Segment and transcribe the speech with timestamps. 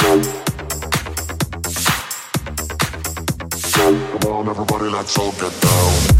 [0.00, 0.22] Come
[4.32, 6.19] on, everybody, let's all get down.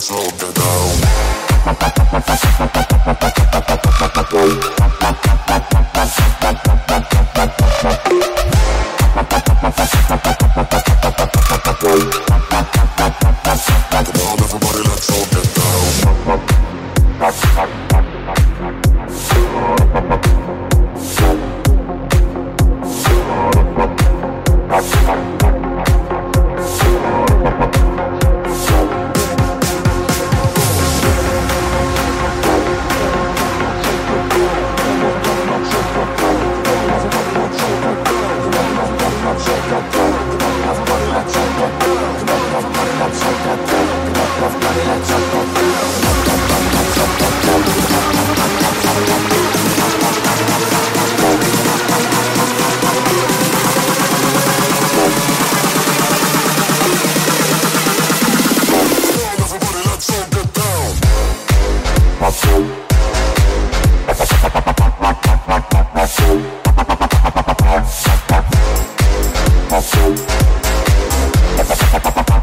[0.00, 0.57] So good.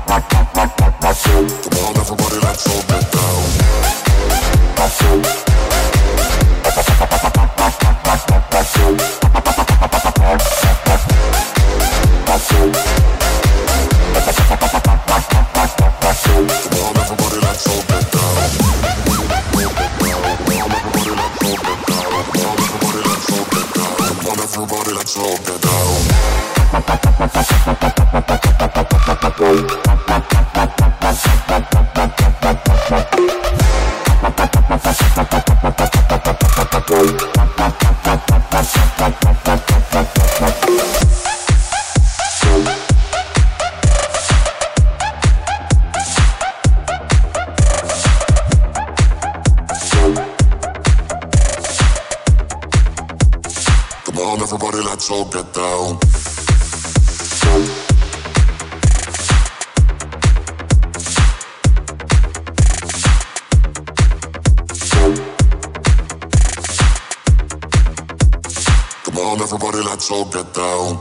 [0.07, 0.44] Thank
[54.15, 55.99] Come on, everybody, let's all get down.
[69.03, 70.99] Come on, everybody, let's all get down.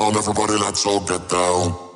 [0.00, 1.89] On Everybody, let's all get down.